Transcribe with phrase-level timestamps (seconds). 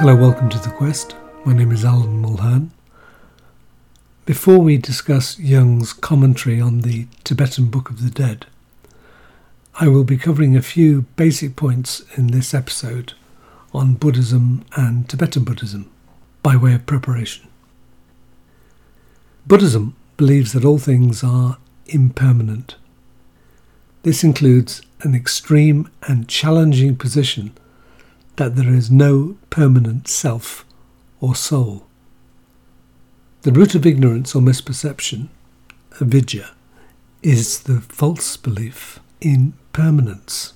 [0.00, 1.14] Hello, welcome to The Quest.
[1.44, 2.70] My name is Alan Mulhern.
[4.24, 8.46] Before we discuss Jung's commentary on the Tibetan Book of the Dead,
[9.78, 13.12] I will be covering a few basic points in this episode
[13.74, 15.90] on Buddhism and Tibetan Buddhism
[16.42, 17.46] by way of preparation.
[19.46, 22.76] Buddhism believes that all things are impermanent.
[24.02, 27.52] This includes an extreme and challenging position
[28.40, 30.64] that there is no permanent self
[31.20, 31.86] or soul.
[33.42, 35.28] The root of ignorance or misperception,
[36.00, 36.52] avidya,
[37.22, 40.54] is the false belief in permanence.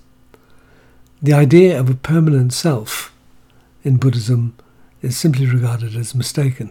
[1.21, 3.13] The idea of a permanent self
[3.83, 4.57] in Buddhism
[5.03, 6.71] is simply regarded as mistaken.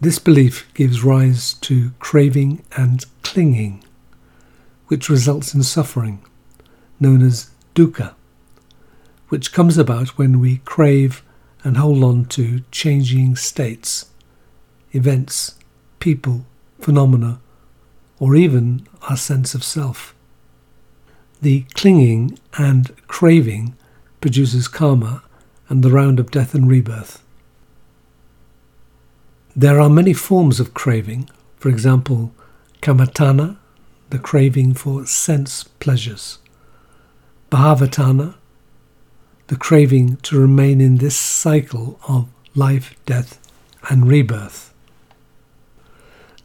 [0.00, 3.82] This belief gives rise to craving and clinging,
[4.86, 6.22] which results in suffering,
[7.00, 8.14] known as dukkha
[9.34, 11.20] which comes about when we crave
[11.64, 14.06] and hold on to changing states,
[14.92, 15.56] events,
[15.98, 16.46] people,
[16.78, 17.40] phenomena,
[18.20, 20.14] or even our sense of self.
[21.42, 23.74] The clinging and craving
[24.20, 25.24] produces karma
[25.68, 27.20] and the round of death and rebirth.
[29.56, 32.32] There are many forms of craving, for example,
[32.82, 33.56] kamatanha,
[34.10, 36.38] the craving for sense pleasures,
[37.50, 38.36] bhavatanha,
[39.48, 43.38] the craving to remain in this cycle of life, death,
[43.90, 44.72] and rebirth.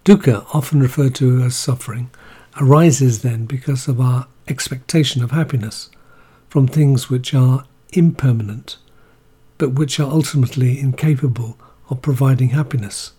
[0.03, 2.09] Dukkha, often referred to as suffering,
[2.59, 5.89] arises then because of our expectation of happiness
[6.49, 8.77] from things which are impermanent,
[9.57, 11.57] but which are ultimately incapable
[11.89, 13.13] of providing happiness.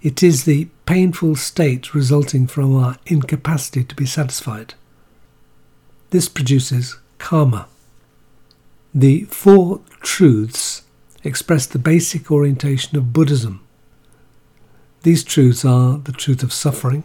[0.00, 4.74] It is the painful state resulting from our incapacity to be satisfied.
[6.10, 7.68] This produces karma,
[8.94, 10.82] the Four Truths
[11.24, 13.64] express the basic orientation of Buddhism.
[15.02, 17.04] These truths are the truth of suffering,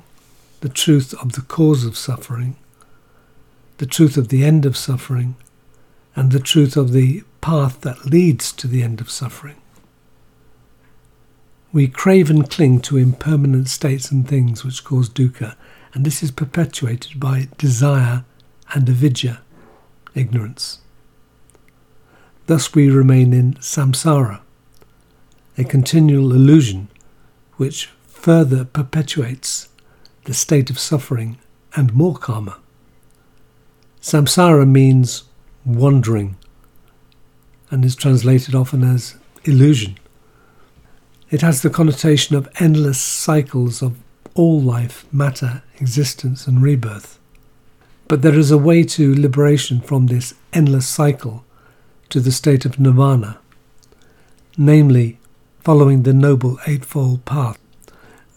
[0.59, 2.57] the truth of the cause of suffering,
[3.77, 5.35] the truth of the end of suffering,
[6.13, 9.55] and the truth of the path that leads to the end of suffering.
[11.71, 15.55] We crave and cling to impermanent states and things which cause dukkha,
[15.93, 18.25] and this is perpetuated by desire
[18.73, 19.41] and avidya,
[20.15, 20.79] ignorance.
[22.47, 24.39] Thus we remain in samsara,
[25.57, 26.87] a continual illusion
[27.57, 29.67] which further perpetuates
[30.23, 31.39] the state of suffering
[31.75, 32.57] and more karma.
[34.01, 35.25] Samsara means
[35.65, 36.37] wandering
[37.69, 39.97] and is translated often as illusion.
[41.29, 43.97] It has the connotation of endless cycles of
[44.35, 47.19] all life, matter, existence, and rebirth.
[48.07, 51.43] But there is a way to liberation from this endless cycle
[52.09, 53.39] to the state of nirvana,
[54.57, 55.19] namely
[55.59, 57.59] following the Noble Eightfold Path.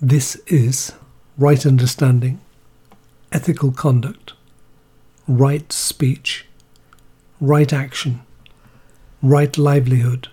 [0.00, 0.92] This is
[1.38, 2.40] right understanding,
[3.32, 4.32] ethical conduct,
[5.28, 6.46] right speech,
[7.40, 8.20] right action,
[9.22, 10.28] right livelihood,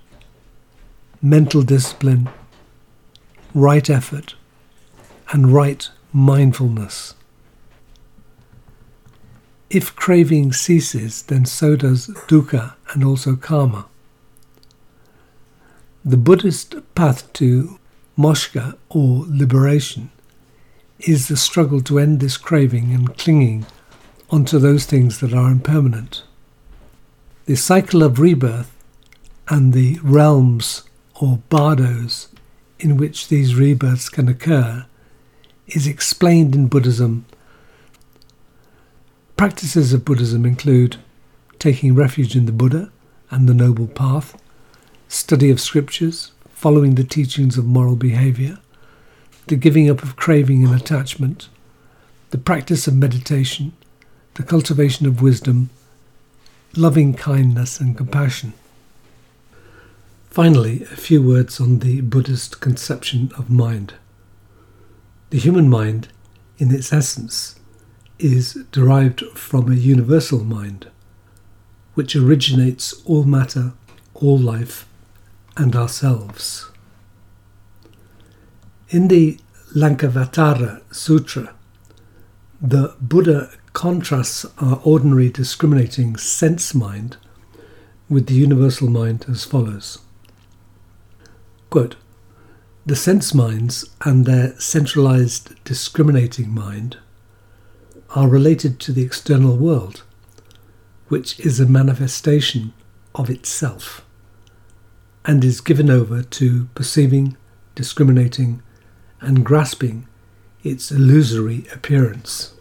[1.21, 2.29] mental discipline,
[3.53, 4.35] right effort,
[5.31, 7.13] and right mindfulness.
[9.69, 13.87] If craving ceases, then so does dukkha and also karma.
[16.05, 17.77] The Buddhist path to
[18.17, 20.09] moksha or liberation
[20.99, 23.65] is the struggle to end this craving and clinging
[24.29, 26.23] onto those things that are impermanent.
[27.45, 28.73] The cycle of rebirth
[29.49, 30.83] and the realms
[31.21, 32.29] or bardos
[32.79, 34.85] in which these rebirths can occur
[35.67, 37.25] is explained in Buddhism
[39.37, 40.97] Practices of Buddhism include
[41.59, 42.91] taking refuge in the Buddha
[43.29, 44.35] and the Noble Path,
[45.07, 48.57] study of scriptures, following the teachings of moral behavior,
[49.45, 51.49] the giving up of craving and attachment,
[52.31, 53.73] the practice of meditation,
[54.33, 55.69] the cultivation of wisdom,
[56.75, 58.53] loving kindness and compassion.
[60.31, 63.93] Finally, a few words on the Buddhist conception of mind.
[65.29, 66.07] The human mind,
[66.57, 67.56] in its essence,
[68.19, 70.87] is derived from a universal mind,
[71.93, 73.73] which originates all matter,
[74.13, 74.87] all life,
[75.55, 76.69] and ourselves.
[78.89, 79.39] In the
[79.75, 81.53] Lankavatara Sutra,
[82.61, 87.17] the Buddha contrasts our ordinary discriminating sense mind
[88.09, 89.99] with the universal mind as follows
[91.69, 91.95] Quote,
[92.85, 96.97] The sense minds and their centralized discriminating mind
[98.15, 100.03] are related to the external world,
[101.07, 102.73] which is a manifestation
[103.15, 104.05] of itself
[105.25, 107.35] and is given over to perceiving,
[107.75, 108.61] discriminating,
[109.19, 110.07] and grasping
[110.63, 112.53] its illusory appearance.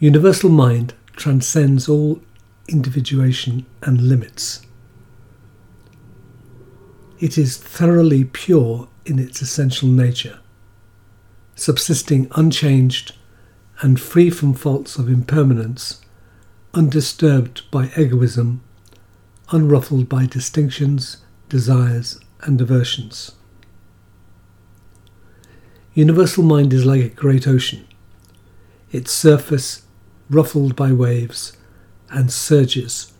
[0.00, 2.20] Universal mind transcends all
[2.68, 4.66] individuation and limits.
[7.20, 10.40] It is thoroughly pure in its essential nature,
[11.54, 13.14] subsisting unchanged
[13.80, 16.00] and free from faults of impermanence,
[16.72, 18.62] undisturbed by egoism,
[19.50, 21.18] unruffled by distinctions,
[21.48, 23.32] desires, and aversions.
[25.94, 27.86] Universal mind is like a great ocean,
[28.90, 29.82] its surface
[30.28, 31.56] ruffled by waves
[32.10, 33.12] and surges,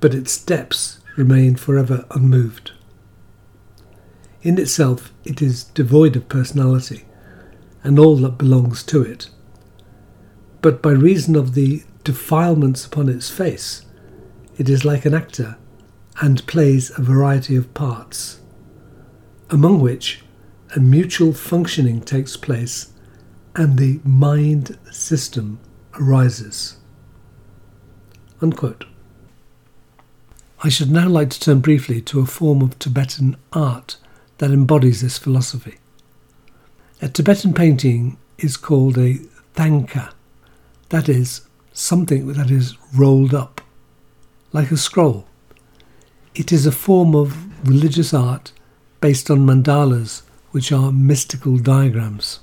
[0.00, 2.72] but its depths remain forever unmoved.
[4.42, 7.04] In itself, it is devoid of personality
[7.84, 9.28] and all that belongs to it.
[10.60, 13.84] But by reason of the defilements upon its face,
[14.58, 15.56] it is like an actor
[16.20, 18.40] and plays a variety of parts,
[19.50, 20.22] among which
[20.74, 22.92] a mutual functioning takes place
[23.54, 25.58] and the mind system
[25.94, 26.76] arises.
[28.40, 28.84] Unquote.
[30.64, 33.96] I should now like to turn briefly to a form of Tibetan art
[34.38, 35.78] that embodies this philosophy.
[37.04, 39.18] A Tibetan painting is called a
[39.56, 40.12] thangka,
[40.90, 41.40] that is,
[41.72, 43.60] something that is rolled up,
[44.52, 45.26] like a scroll.
[46.36, 48.52] It is a form of religious art
[49.00, 50.22] based on mandalas
[50.52, 52.38] which are mystical diagrams.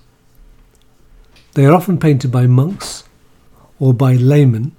[1.54, 3.06] They are often painted by monks
[3.80, 4.76] or by laymen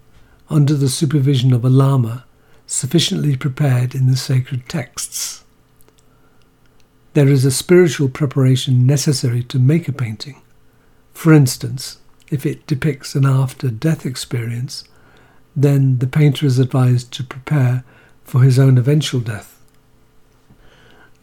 [0.50, 2.26] under the supervision of a lama
[2.66, 5.39] sufficiently prepared in the sacred texts.
[7.12, 10.40] There is a spiritual preparation necessary to make a painting.
[11.12, 11.98] For instance,
[12.30, 14.84] if it depicts an after death experience,
[15.56, 17.82] then the painter is advised to prepare
[18.22, 19.58] for his own eventual death.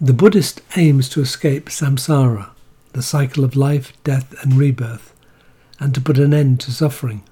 [0.01, 2.49] The Buddhist aims to escape samsara,
[2.91, 5.13] the cycle of life, death, and rebirth,
[5.79, 7.23] and to put an end to suffering.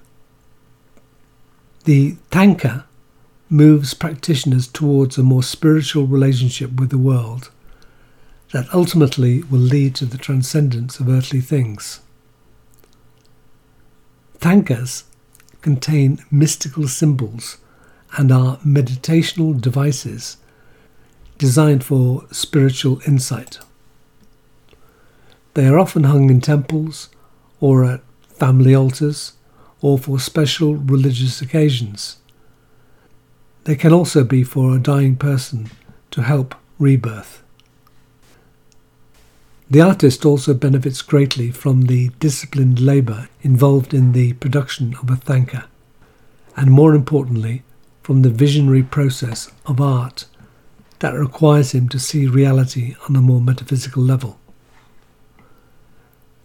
[1.84, 2.84] The Thangka
[3.50, 7.50] moves practitioners towards a more spiritual relationship with the world
[8.52, 12.00] that ultimately will lead to the transcendence of earthly things.
[14.38, 15.04] Thangkas
[15.62, 17.58] contain mystical symbols
[18.16, 20.36] and are meditational devices
[21.38, 23.58] designed for spiritual insight.
[25.54, 27.08] They are often hung in temples
[27.60, 29.32] or at family altars
[29.80, 32.18] or for special religious occasions.
[33.64, 35.70] They can also be for a dying person
[36.12, 37.42] to help rebirth.
[39.68, 45.16] The artist also benefits greatly from the disciplined labour involved in the production of a
[45.16, 45.64] thangka,
[46.56, 47.64] and more importantly,
[48.02, 50.26] from the visionary process of art
[51.00, 54.38] that requires him to see reality on a more metaphysical level.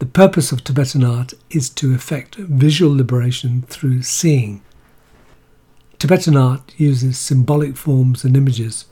[0.00, 4.62] The purpose of Tibetan art is to effect visual liberation through seeing.
[6.00, 8.86] Tibetan art uses symbolic forms and images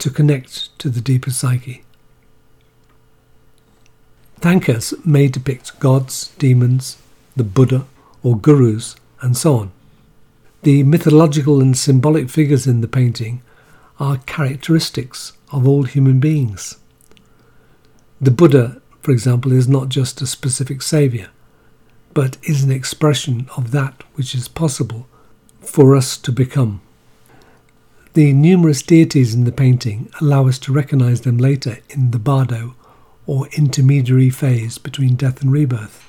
[0.00, 1.83] to connect to the deeper psyche.
[4.44, 6.98] Thangkas may depict gods, demons,
[7.34, 7.86] the Buddha,
[8.22, 9.72] or gurus, and so on.
[10.64, 13.40] The mythological and symbolic figures in the painting
[13.98, 16.76] are characteristics of all human beings.
[18.20, 21.28] The Buddha, for example, is not just a specific saviour,
[22.12, 25.06] but is an expression of that which is possible
[25.62, 26.82] for us to become.
[28.12, 32.74] The numerous deities in the painting allow us to recognize them later in the bardo
[33.26, 36.04] or intermediary phase between death and rebirth.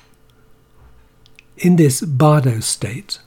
[1.56, 3.18] In this bardo state,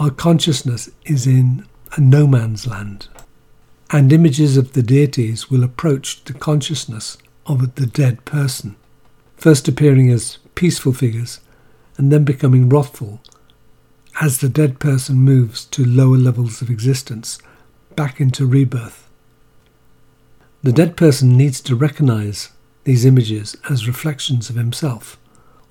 [0.00, 3.08] our consciousness is in a no man's land,
[3.90, 8.76] and images of the deities will approach the consciousness of the dead person,
[9.36, 11.40] first appearing as peaceful figures
[11.96, 13.20] and then becoming wrathful
[14.20, 17.38] as the dead person moves to lower levels of existence,
[17.96, 19.08] back into rebirth.
[20.62, 22.50] The dead person needs to recognize
[22.84, 25.18] these images as reflections of himself,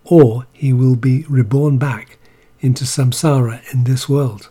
[0.04, 2.18] or he will be reborn back
[2.60, 4.50] into samsara in this world.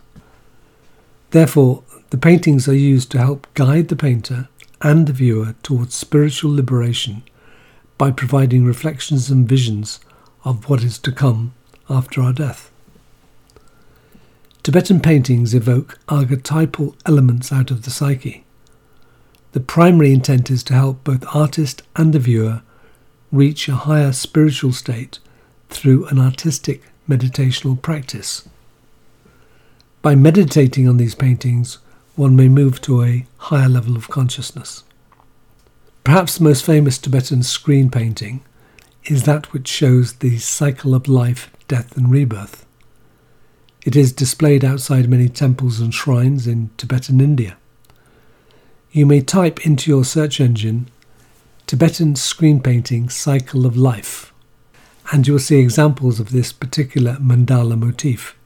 [1.31, 4.47] Therefore, the paintings are used to help guide the painter
[4.81, 7.23] and the viewer towards spiritual liberation
[7.97, 9.99] by providing reflections and visions
[10.43, 11.53] of what is to come
[11.89, 12.69] after our death.
[14.61, 18.45] Tibetan paintings evoke archetypal elements out of the psyche.
[19.53, 22.63] The primary intent is to help both artist and the viewer
[23.31, 25.19] reach a higher spiritual state
[25.69, 28.49] through an artistic meditational practice.
[30.01, 31.77] By meditating on these paintings,
[32.15, 34.83] one may move to a higher level of consciousness.
[36.03, 38.43] Perhaps the most famous Tibetan screen painting
[39.05, 42.65] is that which shows the cycle of life, death, and rebirth.
[43.85, 47.57] It is displayed outside many temples and shrines in Tibetan India.
[48.95, 50.87] You may type into your search engine
[51.65, 54.31] Tibetan screen painting cycle of life,
[55.11, 58.37] and you will see examples of this particular mandala motif.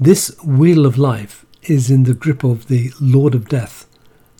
[0.00, 3.86] This wheel of life is in the grip of the Lord of Death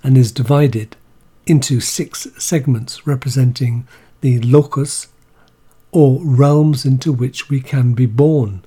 [0.03, 0.97] and is divided
[1.45, 3.87] into six segments representing
[4.23, 5.09] the locus
[5.93, 8.65] or realms into which we can be born.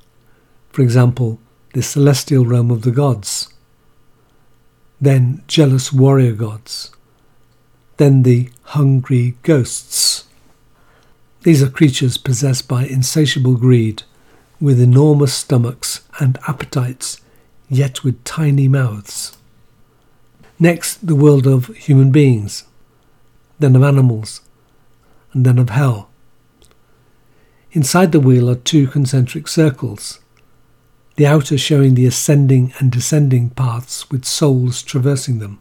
[0.70, 1.40] For example,
[1.74, 3.40] the celestial realm of the gods,
[5.01, 6.91] then jealous warrior gods,
[7.98, 10.25] then the hungry ghosts.
[11.41, 14.03] These are creatures possessed by insatiable greed,
[14.60, 17.20] with enormous stomachs and appetites,
[17.67, 19.36] yet with tiny mouths.
[20.60, 22.65] Next, the world of human beings,
[23.58, 24.41] then of animals,
[25.34, 26.10] and then of hell.
[27.72, 30.20] Inside the wheel are two concentric circles,
[31.15, 35.60] the outer showing the ascending and descending paths with souls traversing them,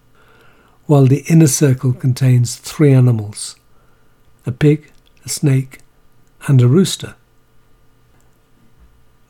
[0.86, 3.56] while the inner circle contains three animals
[4.46, 4.90] a pig,
[5.24, 5.80] a snake,
[6.46, 7.14] and a rooster.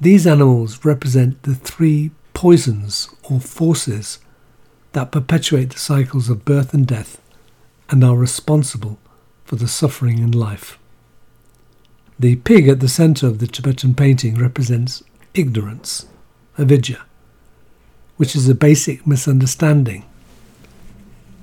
[0.00, 4.18] These animals represent the three poisons or forces
[4.92, 7.20] that perpetuate the cycles of birth and death
[7.90, 8.98] and are responsible
[9.44, 10.78] for the suffering in life.
[12.18, 15.02] The pig at the centre of the Tibetan painting represents
[15.34, 16.06] ignorance,
[16.58, 17.04] avidya,
[18.16, 20.04] which is a basic misunderstanding,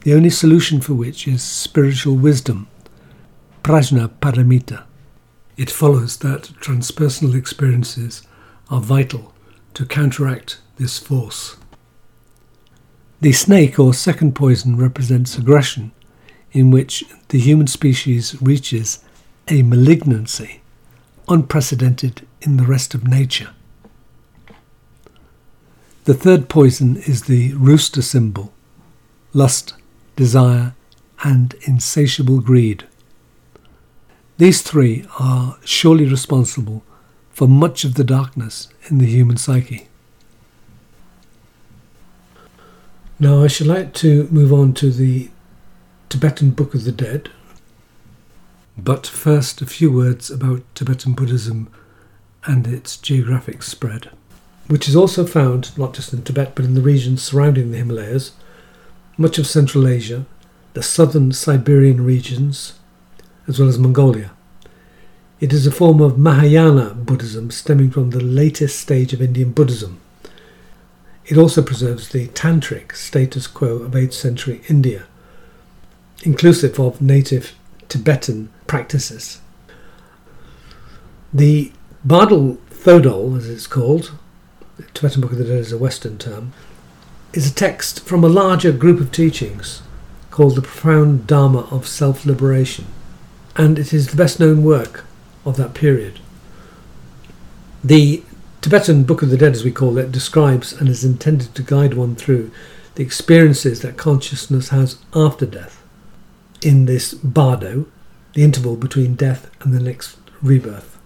[0.02, 2.68] the only solution for which is spiritual wisdom,
[3.64, 4.84] prajna paramita.
[5.58, 8.22] It follows that transpersonal experiences
[8.70, 9.34] are vital
[9.74, 11.58] to counteract this force.
[13.20, 15.92] The snake or second poison represents aggression,
[16.52, 19.04] in which the human species reaches
[19.48, 20.62] a malignancy
[21.28, 23.50] unprecedented in the rest of nature.
[26.08, 28.54] The third poison is the rooster symbol
[29.34, 29.74] lust,
[30.16, 30.74] desire,
[31.22, 32.86] and insatiable greed.
[34.38, 36.82] These three are surely responsible
[37.30, 39.90] for much of the darkness in the human psyche.
[43.20, 45.30] Now, I should like to move on to the
[46.08, 47.32] Tibetan Book of the Dead.
[48.78, 51.70] But first, a few words about Tibetan Buddhism
[52.46, 54.12] and its geographic spread,
[54.68, 58.34] which is also found not just in Tibet but in the regions surrounding the Himalayas,
[59.18, 60.26] much of Central Asia,
[60.74, 62.74] the southern Siberian regions,
[63.48, 64.32] as well as Mongolia.
[65.40, 70.00] It is a form of Mahayana Buddhism stemming from the latest stage of Indian Buddhism.
[71.26, 75.06] It also preserves the tantric status quo of 8th century India
[76.24, 77.54] inclusive of native
[77.90, 79.40] Tibetan practices.
[81.34, 81.72] The
[82.04, 84.12] Bardo Thodol, as it's called,
[84.78, 86.54] the Tibetan Book of the Dead is a Western term,
[87.34, 89.82] is a text from a larger group of teachings
[90.30, 92.86] called the Profound Dharma of Self Liberation,
[93.56, 95.04] and it is the best known work
[95.46, 96.20] of that period.
[97.84, 98.24] The
[98.62, 101.96] Tibetan Book of the Dead, as we call it, describes and is intended to guide
[101.96, 102.52] one through
[102.96, 105.84] the experiences that consciousness has after death
[106.62, 107.86] in this bardo,
[108.34, 110.98] the interval between death and the next rebirth.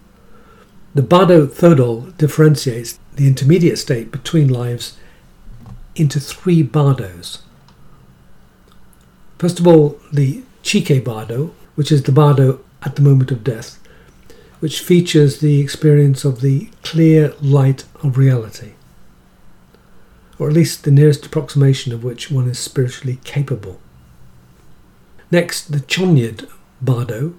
[0.94, 4.96] The bardo thodol differentiates the intermediate state between lives
[5.94, 7.42] into three bardos.
[9.38, 13.78] First of all, the chikhai bardo, which is the bardo at the moment of death,
[14.60, 18.72] which features the experience of the clear light of reality,
[20.38, 23.80] or at least the nearest approximation of which one is spiritually capable.
[25.30, 26.48] Next, the Chonyid
[26.80, 27.34] bardo,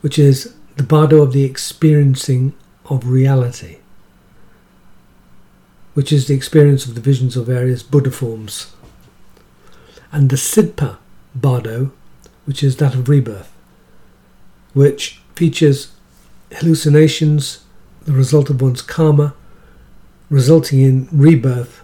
[0.00, 2.52] which is the bardo of the experiencing
[2.84, 3.78] of reality,
[5.96, 8.70] which is the experience of the visions of various Buddha forms.
[10.12, 10.98] And the Sidpa
[11.34, 11.90] bardo,
[12.44, 13.50] which is that of rebirth,
[14.74, 15.94] which features
[16.52, 17.64] hallucinations,
[18.04, 19.32] the result of one's karma,
[20.28, 21.80] resulting in rebirth,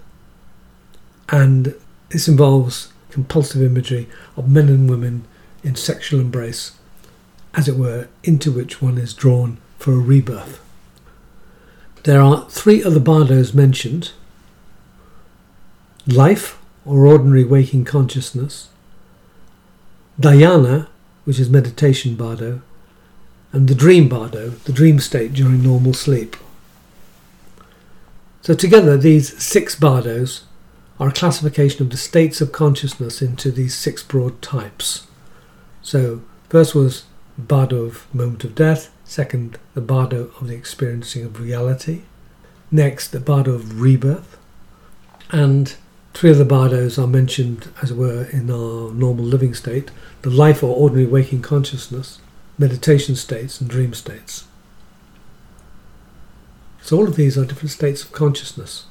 [1.31, 1.75] and
[2.11, 5.25] this involves compulsive imagery of men and women
[5.65, 6.73] in sexual embrace,
[7.55, 10.62] as it were, into which one is drawn for a rebirth.
[12.05, 14.11] There are three other bardos mentioned
[16.07, 18.69] life, or ordinary waking consciousness,
[20.21, 20.89] dhyana,
[21.25, 22.61] which is meditation bardo,
[23.53, 26.37] and the dream bardo, the dream state during normal sleep.
[28.41, 30.43] So, together, these six bardos
[30.99, 35.07] are a classification of the states of consciousness into these six broad types.
[35.83, 37.05] So, first was
[37.39, 42.01] bardo of moment of death, second, the bardo of the experiencing of reality,
[42.71, 44.39] next, the bardo of rebirth,
[45.31, 45.77] and
[46.15, 49.91] three of the bardos are mentioned, as it were, in our normal living state
[50.23, 52.21] the life or ordinary waking consciousness,
[52.57, 54.45] meditation states, and dream states.
[56.81, 58.87] So, all of these are different states of consciousness.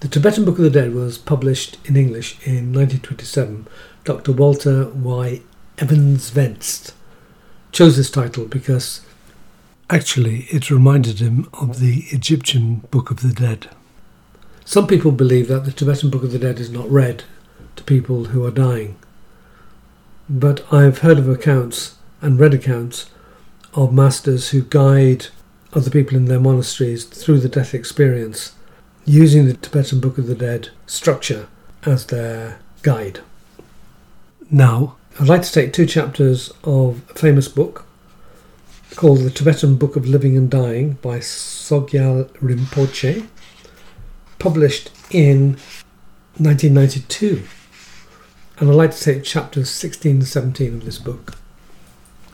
[0.00, 3.66] The Tibetan Book of the Dead was published in English in 1927.
[4.04, 4.30] Dr.
[4.30, 5.40] Walter Y.
[5.78, 6.92] Evans-Wentz
[7.78, 9.02] chose this title because
[9.88, 13.68] actually it reminded him of the Egyptian Book of the Dead.
[14.64, 17.22] Some people believe that the Tibetan Book of the Dead is not read
[17.76, 18.96] to people who are dying.
[20.28, 23.10] But I've heard of accounts and read accounts
[23.74, 25.28] of masters who guide
[25.72, 28.56] other people in their monasteries through the death experience
[29.04, 31.46] using the Tibetan Book of the Dead structure
[31.84, 33.20] as their guide.
[34.50, 37.84] Now, I'd like to take two chapters of a famous book
[38.94, 43.26] called The Tibetan Book of Living and Dying by Sogyal Rinpoche,
[44.38, 45.56] published in
[46.36, 47.42] 1992.
[48.58, 51.34] And I'd like to take chapters 16 and 17 of this book.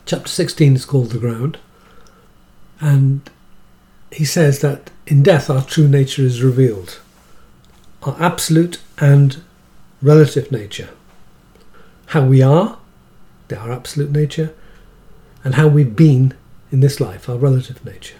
[0.05, 1.57] Chapter 16 is called The Ground,
[2.79, 3.27] and
[4.11, 6.99] he says that in death our true nature is revealed,
[8.03, 9.41] our absolute and
[10.03, 10.89] relative nature.
[12.07, 12.77] How we are,
[13.55, 14.53] our absolute nature,
[15.43, 16.33] and how we've been
[16.71, 18.17] in this life, our relative nature.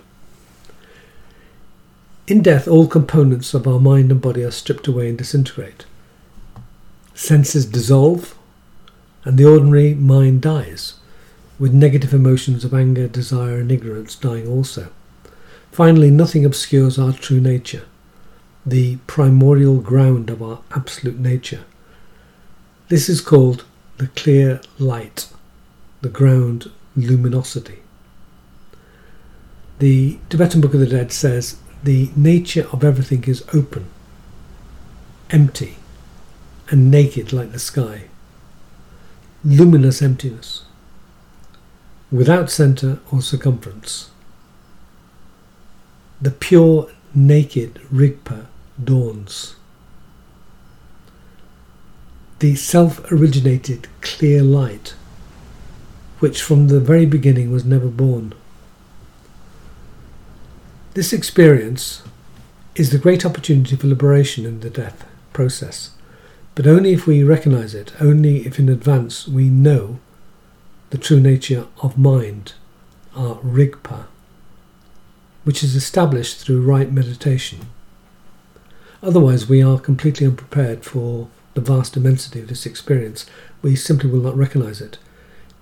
[2.28, 5.86] In death, all components of our mind and body are stripped away and disintegrate.
[7.14, 8.36] Senses dissolve,
[9.24, 10.96] and the ordinary mind dies,
[11.60, 14.90] with negative emotions of anger, desire, and ignorance dying also.
[15.72, 17.86] Finally, nothing obscures our true nature,
[18.66, 21.64] the primordial ground of our absolute nature.
[22.88, 23.64] This is called
[23.98, 25.30] the clear light,
[26.02, 27.80] the ground luminosity.
[29.80, 33.86] The Tibetan Book of the Dead says the nature of everything is open,
[35.30, 35.78] empty,
[36.70, 38.06] and naked like the sky.
[39.44, 40.66] Luminous emptiness,
[42.12, 44.10] without centre or circumference
[46.22, 48.48] the pure, naked Rigpa
[48.82, 49.56] dawns.
[52.46, 54.94] The self originated clear light,
[56.20, 58.36] which from the very beginning was never born.
[60.94, 62.04] This experience
[62.76, 65.96] is the great opportunity for liberation in the death process,
[66.54, 69.98] but only if we recognize it, only if in advance we know
[70.92, 72.54] the true nature of mind,
[73.16, 74.06] our Rigpa
[75.46, 77.62] which is established through right meditation.
[79.02, 83.26] Otherwise, we are completely unprepared for the vast immensity of this experience.
[83.64, 85.00] We simply will not recognize it.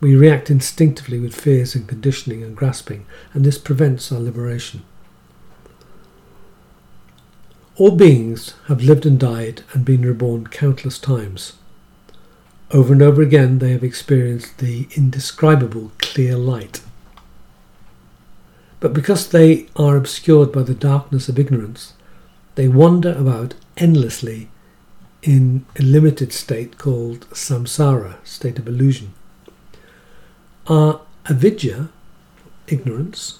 [0.01, 4.83] We react instinctively with fears and conditioning and grasping, and this prevents our liberation.
[7.77, 11.53] All beings have lived and died and been reborn countless times.
[12.71, 16.81] Over and over again, they have experienced the indescribable clear light
[18.83, 21.93] but because they are obscured by the darkness of ignorance,
[22.55, 24.49] they wander about endlessly
[25.23, 29.13] in a limited state called samsara, state of illusion.
[30.67, 31.89] Our avidya,
[32.67, 33.39] ignorance,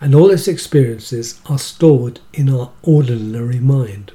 [0.00, 4.12] and all its experiences are stored in our ordinary mind.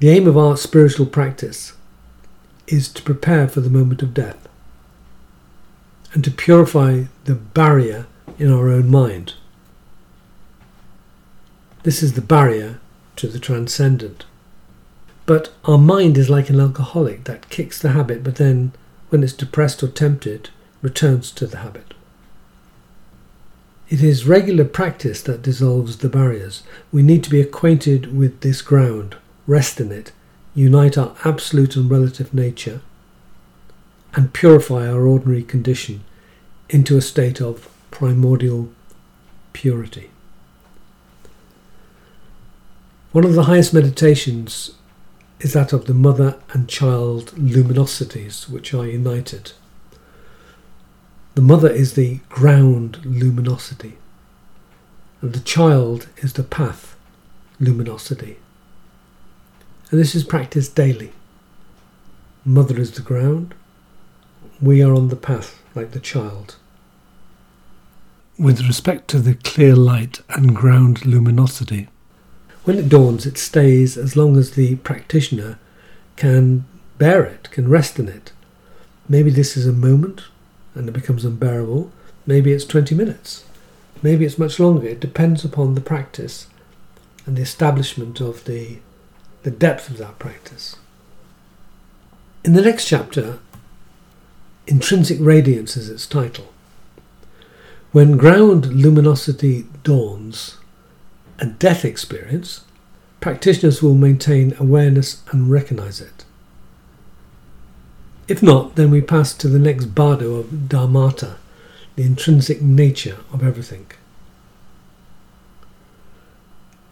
[0.00, 1.74] The aim of our spiritual practice
[2.66, 4.48] is to prepare for the moment of death
[6.14, 8.06] and to purify the barrier
[8.38, 9.34] in our own mind.
[11.82, 12.80] This is the barrier
[13.16, 14.24] to the transcendent.
[15.26, 18.72] But our mind is like an alcoholic that kicks the habit, but then,
[19.08, 20.50] when it's depressed or tempted,
[20.82, 21.94] returns to the habit.
[23.88, 26.62] It is regular practice that dissolves the barriers.
[26.92, 30.12] We need to be acquainted with this ground, rest in it,
[30.54, 32.80] unite our absolute and relative nature,
[34.14, 36.04] and purify our ordinary condition
[36.70, 38.70] into a state of primordial
[39.52, 40.10] purity.
[43.12, 44.72] One of the highest meditations
[45.44, 49.52] is that of the mother and child luminosities which are united.
[51.34, 53.98] The mother is the ground luminosity,
[55.20, 56.96] and the child is the path
[57.60, 58.38] luminosity.
[59.90, 61.12] And this is practiced daily.
[62.44, 63.54] Mother is the ground,
[64.62, 66.56] we are on the path like the child.
[68.38, 71.88] with respect to the clear light and ground luminosity.
[72.64, 75.58] When it dawns, it stays as long as the practitioner
[76.16, 76.64] can
[76.96, 78.32] bear it, can rest in it.
[79.06, 80.22] Maybe this is a moment
[80.74, 81.92] and it becomes unbearable.
[82.26, 83.44] Maybe it's 20 minutes.
[84.02, 84.88] Maybe it's much longer.
[84.88, 86.46] It depends upon the practice
[87.26, 88.78] and the establishment of the,
[89.42, 90.76] the depth of that practice.
[92.44, 93.40] In the next chapter,
[94.66, 96.52] Intrinsic Radiance is its title.
[97.92, 100.56] When ground luminosity dawns,
[101.38, 102.62] a death experience,
[103.20, 106.24] practitioners will maintain awareness and recognize it.
[108.26, 111.36] If not, then we pass to the next bardo of Dharmata,
[111.96, 113.86] the intrinsic nature of everything.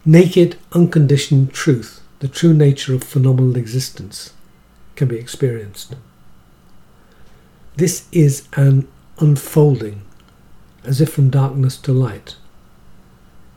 [0.05, 4.33] Naked, unconditioned truth, the true nature of phenomenal existence,
[4.95, 5.95] can be experienced.
[7.75, 8.87] This is an
[9.19, 10.01] unfolding,
[10.83, 12.35] as if from darkness to light.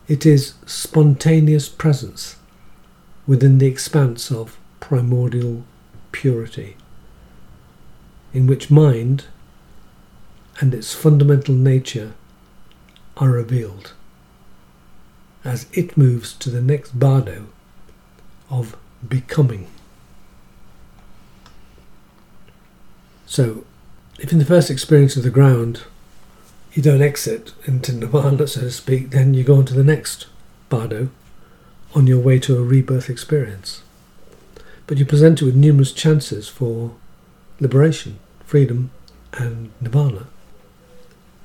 [0.07, 2.37] It is spontaneous presence
[3.25, 5.65] within the expanse of primordial
[6.13, 6.77] purity,
[8.33, 9.25] in which mind
[10.59, 12.13] and its fundamental nature
[13.17, 13.93] are revealed
[15.43, 17.47] as it moves to the next bardo
[18.49, 19.67] of becoming.
[23.25, 23.65] So,
[24.19, 25.83] if in the first experience of the ground
[26.77, 30.27] you don't exit into nirvana, so to speak, then you go on to the next
[30.69, 31.09] bardo
[31.95, 33.81] on your way to a rebirth experience.
[34.85, 36.93] But you're presented with numerous chances for
[37.59, 38.91] liberation, freedom,
[39.33, 40.27] and nirvana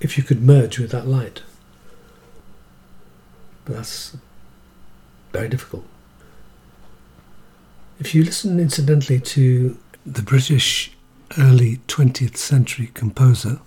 [0.01, 1.41] if you could merge with that light.
[3.65, 4.15] But that's
[5.33, 5.87] very difficult.
[7.99, 10.93] If you listen incidentally to the British
[11.39, 13.61] early 20th century composer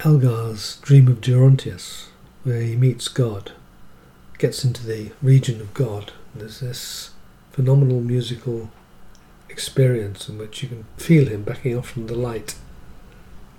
[0.00, 2.08] Elgar's Dream of Gerontius,
[2.44, 3.52] where he meets God,
[4.36, 7.10] gets into the region of God, there's this
[7.50, 8.70] phenomenal musical
[9.48, 12.56] experience in which you can feel him backing off from the light,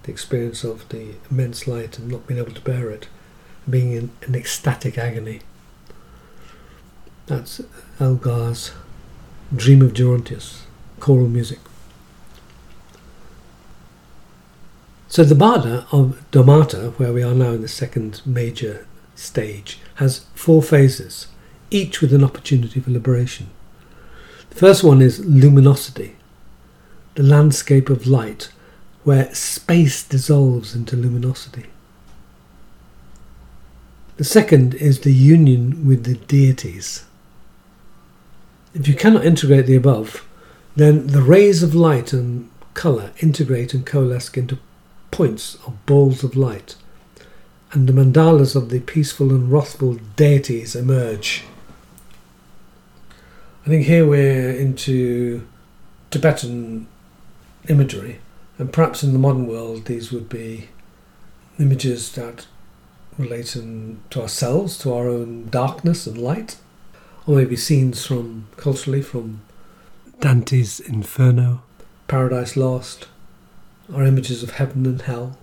[0.04, 3.08] the experience of the immense light and not being able to bear it,
[3.68, 5.42] being in an ecstatic agony.
[7.26, 7.62] That's
[8.00, 8.74] Elgar's
[9.56, 10.62] Dream of Gerontius,
[11.00, 11.60] choral music.
[15.08, 20.26] So the Bardo of Dharmata, where we are now in the second major stage, has
[20.36, 21.28] four phases,
[21.72, 23.50] each with an opportunity for liberation.
[24.50, 26.16] The first one is luminosity,
[27.16, 28.52] the landscape of light,
[29.04, 31.68] where space dissolves into luminosity.
[34.18, 37.06] The second is the union with the deities,
[38.78, 40.28] if you cannot integrate the above,
[40.76, 44.60] then the rays of light and colour integrate and coalesce into
[45.12, 46.76] points of balls of light,
[47.72, 51.44] and the mandalas of the peaceful and wrathful deities emerge.
[53.66, 55.46] I think here we're into
[56.12, 56.88] Tibetan
[57.68, 58.20] imagery,
[58.58, 60.70] and perhaps in the modern world these would be
[61.60, 62.48] images that
[63.18, 66.58] relate to ourselves, to our own darkness and light
[67.28, 69.42] or maybe scenes from culturally from
[70.22, 71.62] Dante's Inferno,
[72.08, 73.08] Paradise Lost,
[73.94, 75.38] or images of heaven and hell,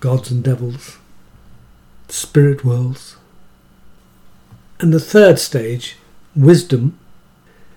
[0.00, 0.98] gods and devils,
[2.08, 3.16] spirit worlds.
[4.80, 5.96] And the third stage,
[6.34, 6.98] wisdom,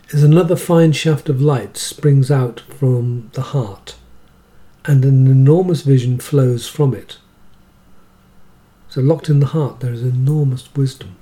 [0.10, 3.96] is another fine shaft of light springs out from the heart,
[4.86, 7.18] and an enormous vision flows from it.
[8.90, 11.16] So, locked in the heart, there is enormous wisdom.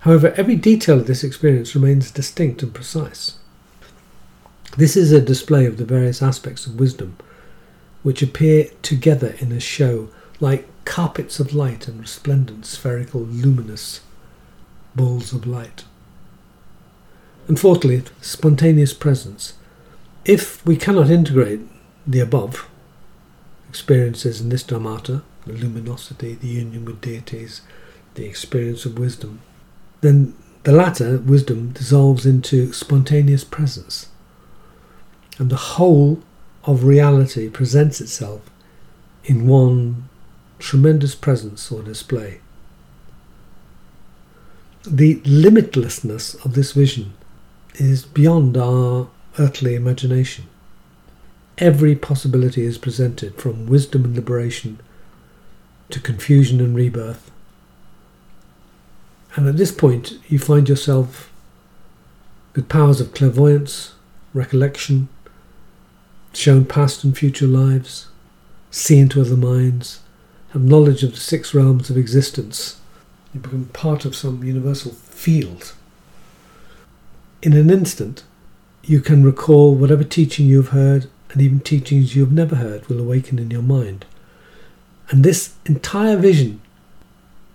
[0.00, 3.39] However, every detail of this experience remains distinct and precise.
[4.76, 7.16] This is a display of the various aspects of wisdom,
[8.02, 14.00] which appear together in a show like carpets of light and resplendent spherical luminous
[14.94, 15.84] balls of light.
[17.48, 19.54] And fourthly, spontaneous presence.
[20.24, 21.60] If we cannot integrate
[22.06, 22.68] the above
[23.68, 27.62] experiences in this dharmata, the luminosity, the union with deities,
[28.14, 29.40] the experience of wisdom,
[30.00, 34.09] then the latter, wisdom, dissolves into spontaneous presence.
[35.40, 36.22] And the whole
[36.62, 38.48] of reality presents itself
[39.24, 40.08] in one
[40.60, 42.40] tremendous presence or display.
[44.86, 47.14] The limitlessness of this vision
[47.74, 49.08] is beyond our
[49.40, 50.44] earthly imagination.
[51.58, 54.78] Every possibility is presented from wisdom and liberation
[55.88, 57.32] to confusion and rebirth
[59.36, 61.30] and at this point, you find yourself
[62.54, 63.94] with powers of clairvoyance,
[64.34, 65.08] recollection,
[66.32, 68.08] shown past and future lives,
[68.70, 70.00] see into other minds,
[70.50, 72.80] have knowledge of the six realms of existence.
[73.32, 75.74] You become part of some universal field.
[77.42, 78.24] In an instant,
[78.82, 83.38] you can recall whatever teaching you've heard and even teachings you've never heard will awaken
[83.38, 84.04] in your mind.
[85.10, 86.60] And this entire vision,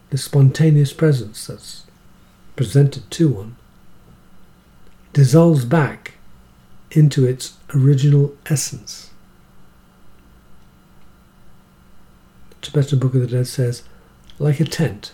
[0.10, 1.84] the spontaneous presence that's
[2.56, 3.56] presented to one,
[5.14, 6.15] dissolves back
[6.96, 9.12] into its original essence.
[12.50, 13.84] The Tibetan Book of the Dead says,
[14.40, 15.14] like a tent,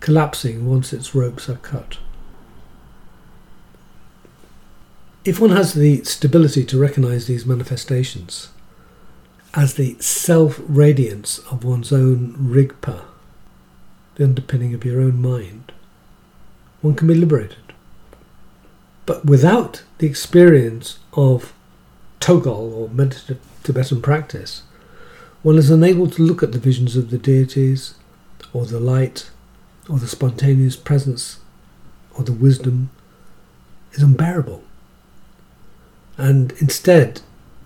[0.00, 1.98] collapsing once its ropes are cut.
[5.24, 8.50] If one has the stability to recognize these manifestations
[9.54, 13.04] as the self radiance of one's own rigpa,
[14.16, 15.72] the underpinning of your own mind,
[16.82, 17.63] one can be liberated.
[19.06, 21.52] But without the experience of
[22.20, 24.62] Tögal or meditative Tibetan practice,
[25.42, 27.94] one is unable to look at the visions of the deities,
[28.52, 29.30] or the light,
[29.88, 31.40] or the spontaneous presence,
[32.14, 32.90] or the wisdom,
[33.92, 34.62] is unbearable.
[36.16, 37.20] And instead,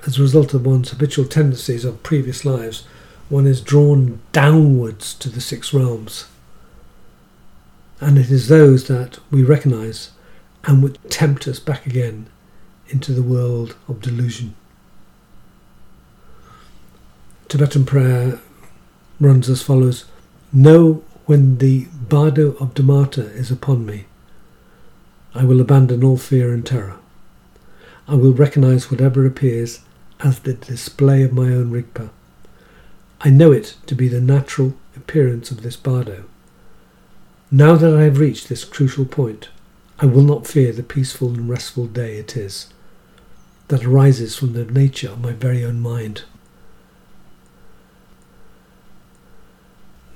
[0.07, 2.85] as a result of one's habitual tendencies of previous lives,
[3.29, 6.27] one is drawn downwards to the six realms.
[8.01, 10.11] And it is those that we recognize
[10.65, 12.27] and would tempt us back again
[12.89, 14.55] into the world of delusion.
[17.49, 18.41] Tibetan prayer
[19.21, 20.05] runs as follows
[20.53, 24.07] Know when the bardo of Dharmata is upon me,
[25.35, 26.97] I will abandon all fear and terror.
[28.07, 29.81] I will recognize whatever appears
[30.21, 32.11] as the display of my own Rigpa.
[33.21, 36.25] I know it to be the natural appearance of this bardo.
[37.51, 39.49] Now that I have reached this crucial point,
[40.01, 42.69] I will not fear the peaceful and wrathful deities,
[43.69, 46.23] that arises from the nature of my very own mind.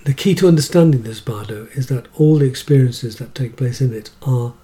[0.04, 3.92] The key to understanding this bardo is that all the experiences that take place in
[3.92, 4.54] it are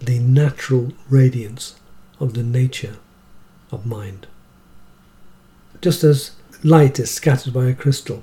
[0.00, 1.74] the natural radiance
[2.20, 2.96] of the nature
[3.70, 4.26] of mind.
[5.80, 8.22] Just as light is scattered by a crystal,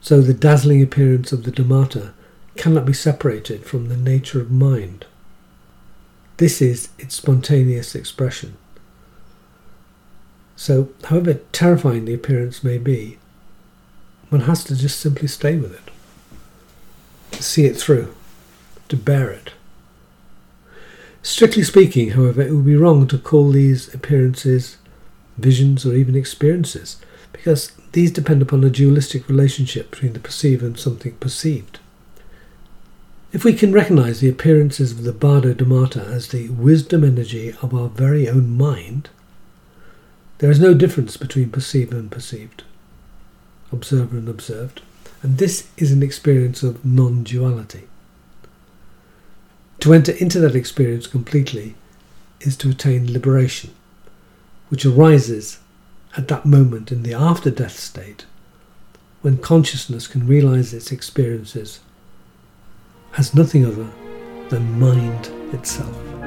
[0.00, 2.14] so the dazzling appearance of the Dharmata
[2.58, 5.06] cannot be separated from the nature of mind.
[6.36, 8.56] This is its spontaneous expression.
[10.56, 13.18] So, however terrifying the appearance may be,
[14.28, 15.90] one has to just simply stay with it,
[17.30, 18.14] to see it through,
[18.88, 19.52] to bear it.
[21.22, 24.78] Strictly speaking, however, it would be wrong to call these appearances
[25.36, 27.00] visions or even experiences,
[27.32, 31.78] because these depend upon a dualistic relationship between the perceiver and something perceived.
[33.30, 37.74] If we can recognize the appearances of the Bardo Dharmata as the wisdom energy of
[37.74, 39.10] our very own mind,
[40.38, 42.62] there is no difference between perceiver and perceived,
[43.70, 44.80] observer and observed,
[45.22, 47.88] and this is an experience of non duality.
[49.80, 51.74] To enter into that experience completely
[52.40, 53.74] is to attain liberation,
[54.70, 55.58] which arises
[56.16, 58.24] at that moment in the after death state
[59.20, 61.80] when consciousness can realize its experiences
[63.18, 63.86] as nothing other
[64.48, 66.17] than mind itself.